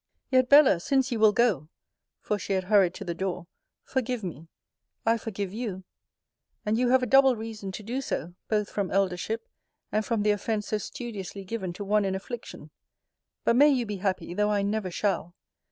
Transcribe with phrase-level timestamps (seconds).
[0.31, 1.69] Yet, Bella, since you will go,
[2.21, 3.45] (for she had hurried to the door,)
[3.83, 4.47] forgive me.
[5.05, 5.83] I forgive you.
[6.65, 9.47] And you have a double reason to do so, both from eldership
[9.91, 12.71] and from the offence so studiously given to one in affliction.
[13.43, 15.35] But may you be happy, though I never shall!